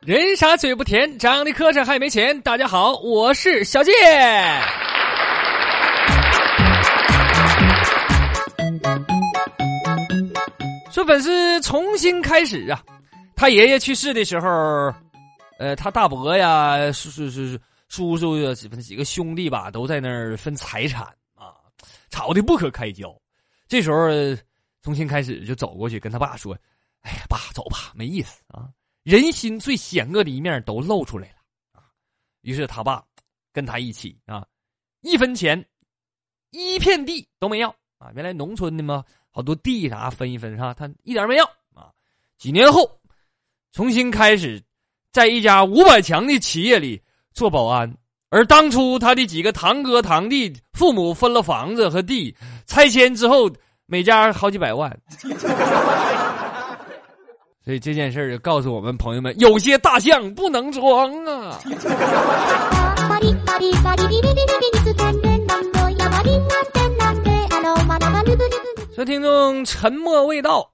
[0.00, 2.40] 人傻嘴不甜，长得磕碜还没钱。
[2.40, 3.92] 大家好，我是小健。
[10.90, 12.82] 说粉丝重新开始啊，
[13.36, 14.48] 他爷爷去世的时候，
[15.58, 17.58] 呃，他大伯呀，叔叔叔
[17.88, 21.02] 叔叔呀，几几个兄弟吧，都在那儿分财产
[21.34, 21.52] 啊，
[22.10, 23.14] 吵得不可开交。
[23.68, 24.08] 这时候
[24.82, 26.56] 重新开始就走过去跟他爸说
[27.02, 28.68] ：“哎呀，爸，走吧，没意思啊。”
[29.04, 31.36] 人心最险恶的一面都露出来了
[31.72, 31.82] 啊！
[32.42, 33.04] 于是他爸
[33.52, 34.46] 跟他一起啊，
[35.00, 35.64] 一分钱、
[36.50, 37.68] 一片地都没要
[37.98, 38.12] 啊！
[38.14, 41.44] 原来农村的嘛，好多地啥分一分是吧，他一点没要
[41.74, 41.90] 啊！
[42.38, 42.88] 几年后，
[43.72, 44.62] 重新开始
[45.10, 47.02] 在一家五百强的企业里
[47.32, 47.92] 做保安，
[48.28, 52.32] 而当初他的几个堂哥堂弟父母分了房子和地，
[52.66, 53.50] 拆迁之后
[53.86, 54.96] 每家好几百万。
[57.64, 61.60] 所以这件事儿就告诉我们朋友们，有些大象不能装啊。
[68.94, 70.68] 说听众沉默未到，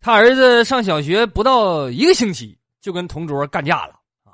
[0.00, 4.32] 他儿子上小学不到一个星期，就跟同桌干架了啊！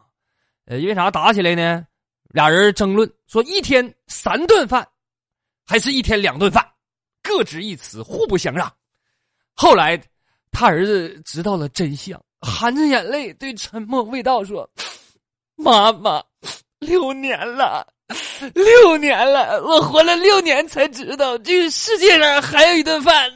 [0.66, 1.84] 呃，因为啥打起来呢？
[2.28, 4.86] 俩人争论说一天三顿饭，
[5.66, 6.64] 还是一天两顿饭，
[7.22, 8.72] 各执一词，互不相让。
[9.54, 10.00] 后来。
[10.52, 14.68] 他儿子知道了真相，含着眼泪对沉默未道说
[15.54, 16.20] ：“妈妈，
[16.80, 17.86] 六年了，
[18.52, 23.30] 六年了，我活了六年才知道，这个世界上还有一顿饭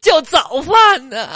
[0.00, 1.28] 叫早饭呢。”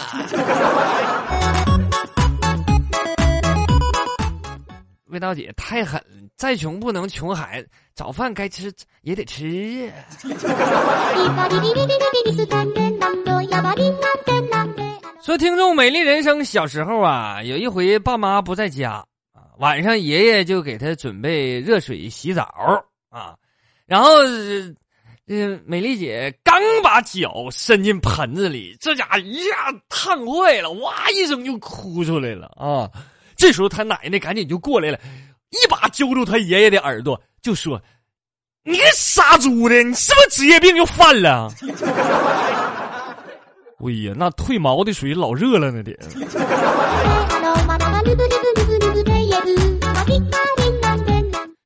[5.06, 6.00] 味道姐太狠，
[6.36, 9.92] 再穷不能穷孩子，早饭该吃也得吃。
[15.22, 18.94] 说听众美丽人生小时候啊，有一回爸妈不在家
[19.32, 23.36] 啊，晚上爷爷就给他准备热水洗澡啊，
[23.86, 24.10] 然后，
[25.28, 32.90] 嗯，美丽姐刚把脚伸进盆子里，这家伙一下烫坏了，哇一声就哭出来了啊！
[33.36, 34.98] 这时候他奶奶赶紧就过来了，
[35.50, 37.80] 一把揪住他爷爷的耳朵，就说
[38.64, 41.52] ：“你个杀猪的，你是不是职业病又犯了？”
[43.84, 45.94] 哎呀，那褪毛的水老热了呢，得。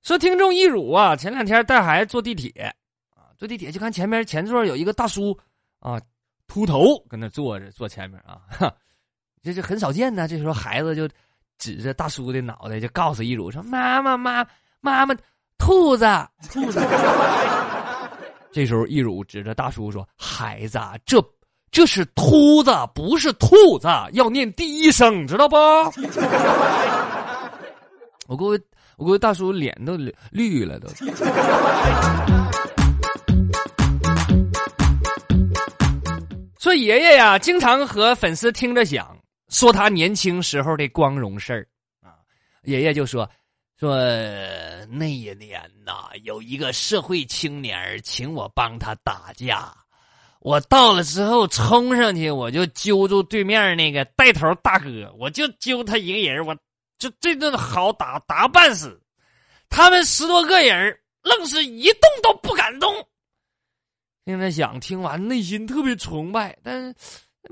[0.02, 2.50] 说听众一乳啊，前两天带孩子坐地铁
[3.14, 5.38] 啊，坐地铁就看前面前座有一个大叔
[5.78, 6.00] 啊，
[6.48, 8.40] 秃头跟那坐着，坐前面啊，
[9.40, 10.26] 这是很少见呢。
[10.26, 11.08] 这时候孩子就
[11.56, 14.44] 指着大叔的脑袋，就告诉一乳说：“妈妈妈
[14.80, 15.14] 妈妈，
[15.68, 16.06] 兔子
[16.50, 16.80] 兔子。”
[18.50, 21.22] 这时候一乳指着大叔说：“孩子，这。”
[21.70, 25.56] 这是秃子，不是兔子，要念第一声，知道不？
[28.26, 28.58] 我各位，
[28.96, 29.94] 我各位大叔脸都
[30.30, 30.88] 绿了，都。
[36.58, 39.14] 说爷爷呀，经常和粉丝听着讲，
[39.50, 41.68] 说他年轻时候的光荣事儿
[42.02, 42.16] 啊。
[42.62, 43.28] 爷爷就说
[43.78, 43.96] 说
[44.88, 49.72] 那一年呐，有一个社会青年请我帮他打架。
[50.40, 56.56] 我到了之后冲上去，我就揪住对面那个带头大哥，我就揪他一个人，我
[56.98, 59.00] 就这顿好打打半死。
[59.68, 62.92] 他们十多个人愣是一动都不敢动。
[64.26, 66.94] 现在想听完，内心特别崇拜，但是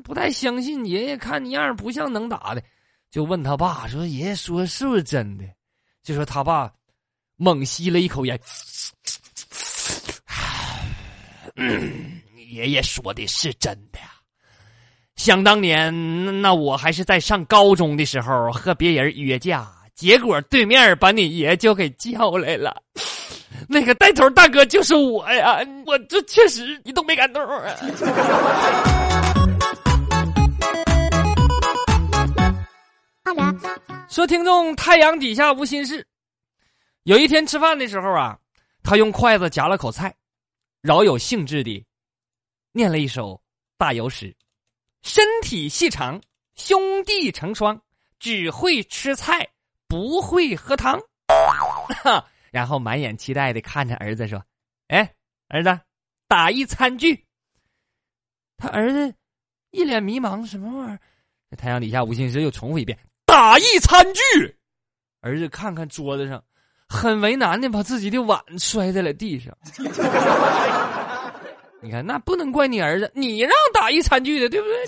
[0.02, 0.84] 不太相信。
[0.84, 2.62] 爷爷看你样不像能打的，
[3.12, 5.44] 就问他爸说：“爷爷说是不是真的？”
[6.06, 6.70] 就说他爸
[7.36, 8.38] 猛吸了一口烟。
[12.48, 14.12] 爷爷说的是真的呀！
[15.16, 22.80] 想当年，那我还是在上高中的时候和别人约架，结果对面把你爷就给叫来了。
[23.68, 25.58] 那个带头大哥就是我呀！
[25.86, 27.64] 我这确实一动没敢动啊。
[34.08, 36.06] 说听众太阳底下无心事。
[37.02, 38.38] 有一天吃饭的时候啊，
[38.82, 40.14] 他用筷子夹了口菜，
[40.80, 41.84] 饶有兴致的。
[42.72, 43.40] 念了一首
[43.76, 44.34] 大游诗
[45.02, 46.20] ：“身体细长，
[46.54, 47.80] 兄弟成双，
[48.18, 49.48] 只会吃菜，
[49.88, 51.00] 不会喝汤。
[52.52, 54.42] ”然后满眼期待的看着儿子说
[54.88, 55.14] ：“哎，
[55.48, 55.80] 儿子，
[56.28, 57.24] 打一餐具。”
[58.56, 59.14] 他儿子
[59.70, 61.00] 一脸迷茫：“什么玩意儿？”
[61.56, 64.20] 太阳底下无心事又重复一遍：“打一餐具。”
[65.20, 66.42] 儿子看看桌子上，
[66.88, 69.52] 很为难的把自己的碗摔在了地上。
[71.82, 74.86] 你看，那不能怪你儿子，你让打一餐具的，对不对？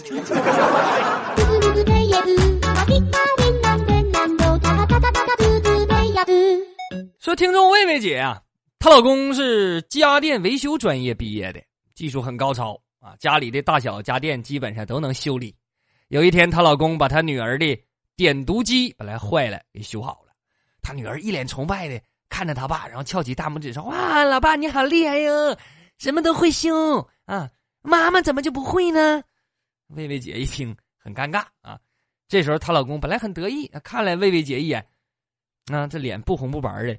[7.21, 8.41] 说听众魏魏姐啊，
[8.79, 11.61] 她老公是家电维修专业毕业的，
[11.95, 15.55] 技术很高超啊，家里的大小家电基本上都能修理。
[16.09, 17.79] 有一天，她老公把她女儿的
[18.19, 20.33] 点读机本来坏了给修好了，
[20.83, 25.57] 她女儿一脸崇拜的看着他爸，然后翘起大拇指说：“哇，老爸你好厉害哟！”
[25.99, 27.49] 什么都会修啊，
[27.81, 29.23] 妈妈怎么就不会呢？
[29.91, 31.79] 薇薇姐一听很尴尬啊。
[32.27, 34.85] 这时候她老公本来很得意，看了薇薇姐一眼，
[35.73, 36.97] 啊，这脸不红不白的，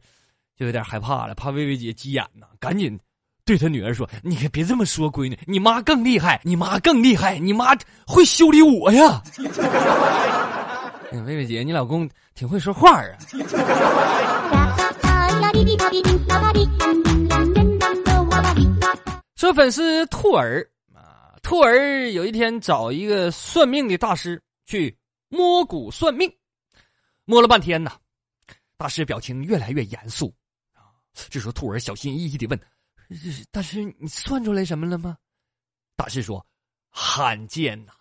[0.55, 2.97] 就有点害怕了，怕薇薇姐急眼呢，赶紧
[3.43, 7.75] 对他女儿说：“你可别这么说，闺女，你妈更厉害，你妈更厉害，你妈
[8.07, 9.21] 会修理我呀。”
[11.11, 13.17] 薇薇姐，你老公挺会说话啊。
[19.35, 24.95] 说粉丝兔儿啊，兔儿有一天找一个算命的大师去
[25.29, 26.31] 摸骨算命，
[27.25, 27.91] 摸了半天呢，
[28.77, 30.33] 大师表情越来越严肃
[30.73, 30.91] 啊。
[31.29, 32.59] 这时候兔儿小心翼翼的问
[33.49, 35.17] ：“大师，你算出来什么了吗？”
[35.95, 36.45] 大师说
[36.91, 37.93] ：“罕见呐，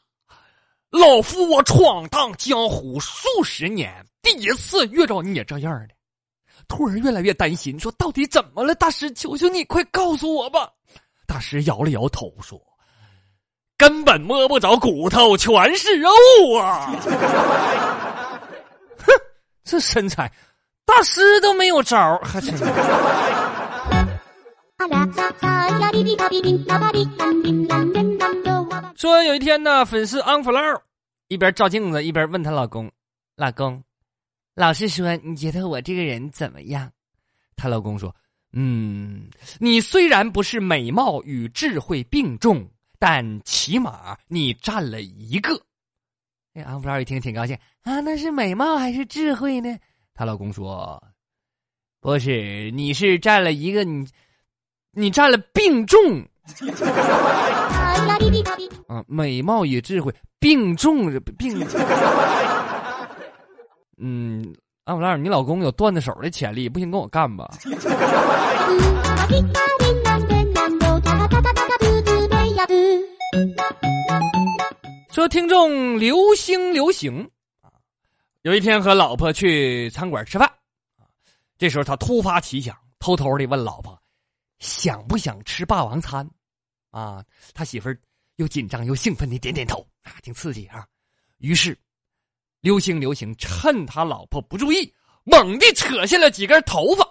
[0.90, 5.94] 老夫我闯荡江湖数十年，第一次遇着你这样的。”
[6.66, 8.74] 兔儿越来越担心，说：“到底怎么了？
[8.74, 10.68] 大师，求求你快告诉我吧。”
[11.26, 12.60] 大师摇了摇头说
[13.76, 16.10] ：“根本摸不着骨头，全是肉
[16.58, 16.92] 啊！”
[18.98, 19.12] 哼，
[19.64, 20.30] 这身材，
[20.84, 22.54] 大师都没有招儿还真。
[28.98, 30.60] 说有一天呢，粉丝安弗劳
[31.28, 32.90] 一边照镜子一边问她老公
[33.36, 33.80] ：“老公，
[34.56, 36.90] 老实说，你觉得我这个人怎么样？”
[37.54, 38.12] 她老公说。
[38.54, 39.30] 嗯，
[39.60, 42.68] 你虽然不是美貌与智慧并重，
[42.98, 45.52] 但起码你占了一个。
[46.52, 49.78] 那，安弗劳一听挺高兴啊，那是美貌还是智慧呢？
[50.12, 51.00] 她老公说
[52.02, 54.08] ：“不是，你是占了一个，你
[54.90, 56.28] 你占了并重。”
[58.88, 61.64] 啊，美貌与智慧并重并。
[63.98, 64.54] 嗯。
[64.84, 67.46] 安弗拉尔，你老公有段子手的潜力，不行跟我干吧。
[75.12, 77.20] 说听众流星流行
[77.60, 77.68] 啊，
[78.44, 80.50] 有一天和老婆去餐馆吃饭
[81.58, 83.94] 这时候他突发奇想，偷偷的问老婆
[84.58, 86.26] 想不想吃霸王餐
[86.98, 87.24] 啊？
[87.54, 87.98] 他媳妇儿
[88.36, 90.86] 又紧张又兴奋的点点头啊，挺刺激啊。
[91.38, 91.78] 于是。
[92.60, 94.92] 刘星流星趁他老婆不注意，
[95.22, 97.08] 猛地扯下了几根头发，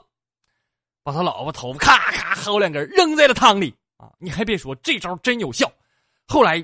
[1.01, 4.11] 把他老婆头发咔咔薅两根扔在了汤里啊！
[4.19, 5.71] 你还别说，这招真有效。
[6.27, 6.61] 后来，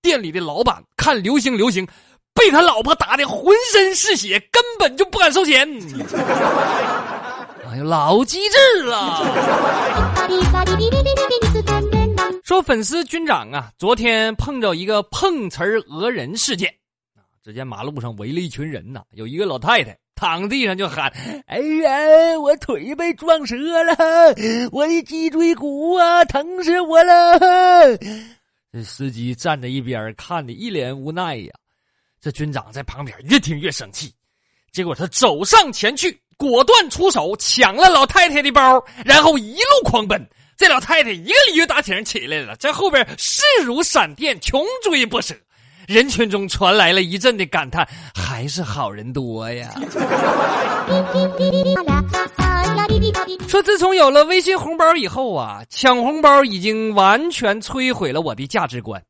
[0.00, 1.86] 店里的老板看刘星流星
[2.32, 5.68] 被他老婆打的浑身是血，根本就不敢收钱。
[7.68, 9.20] 哎呦，老机智了！
[12.46, 16.72] 说粉丝军长啊，昨天碰着一个碰瓷儿讹人事件。
[17.16, 21.12] 啊只见马路上围了一群人呐，有一个老太太躺地上就喊
[21.48, 23.96] ：“哎呀，我腿被撞折了，
[24.70, 27.98] 我的脊椎骨啊，疼死我了！”
[28.72, 31.52] 这司机站在一边看的一脸无奈呀。
[32.20, 34.14] 这军长在旁边越听越生气，
[34.70, 40.24] 结果他走上前去，果断出手抢了老太太的包，然后一路狂奔。
[40.56, 45.34] 这老太太一个鲤鱼打挺起来了，在后边势如闪电，穷追不舍。
[45.86, 49.72] 人群中传来了一阵的感叹：“还是好人多呀！”
[53.46, 59.00] 说自从有了微信红包以后啊，抢红包已经完全摧毁了我的价值观。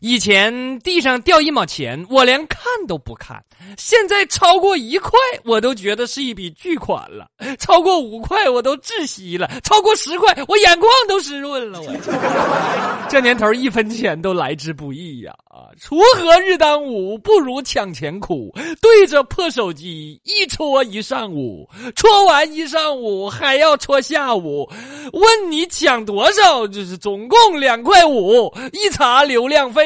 [0.00, 3.36] 以前地上掉一毛钱，我连看都不看；
[3.78, 5.10] 现在超过一块，
[5.44, 7.26] 我都觉得是一笔巨款了；
[7.58, 11.80] 超过五块，我都窒息了；超过十块，我眼眶都湿润了。
[11.80, 15.32] 我 这年头，一分钱都来之不易呀！
[15.48, 18.52] 啊，锄禾日当午，不如抢钱苦。
[18.80, 24.68] 对着破手机一戳一上午，戳完一上午还要戳下午。
[25.12, 26.66] 问你抢多少？
[26.66, 29.83] 就是总共两块五，一查流量费。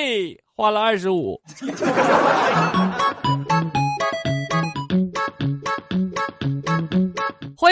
[0.55, 1.41] 花了二十五。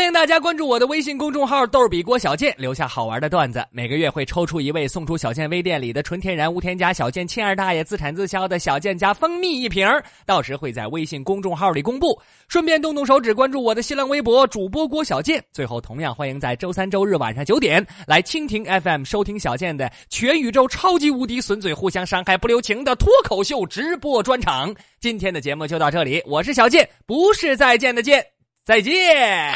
[0.06, 3.66] 欢迎大家关注我的微信公众号“逗比郭小贱”，留下好玩的段子。
[3.72, 9.84] 每个月会抽出一位，送出小贱微店里的纯天然无添加小贱亲二大爷自产自销的小贱家蜂蜜一瓶，
[10.24, 12.16] 到时会在微信公众号里公布。
[12.46, 15.42] 顺便动动手指关注我的新浪微博主播郭小贱。
[15.52, 24.72] 最后，同样欢迎在周三、周日晚上九点来蜻蜓 FM 收听小贱的全宇宙超级无敌损嘴、互相伤害、不留情的脱口秀直播专场。
[25.00, 28.24] 今天的节目就到这里，我是小贱，不是再见的见，
[28.64, 29.52] 再见。